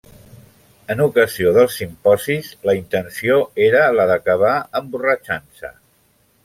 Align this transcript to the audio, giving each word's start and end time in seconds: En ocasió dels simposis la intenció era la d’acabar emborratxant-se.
En 0.93 1.03
ocasió 1.03 1.51
dels 1.57 1.75
simposis 1.81 2.49
la 2.69 2.75
intenció 2.79 3.39
era 3.69 3.87
la 3.99 4.09
d’acabar 4.13 4.57
emborratxant-se. 4.81 5.75